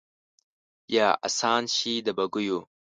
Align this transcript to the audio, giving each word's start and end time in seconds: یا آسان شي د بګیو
یا 0.95 1.07
آسان 1.27 1.63
شي 1.75 1.93
د 2.05 2.07
بګیو 2.17 2.59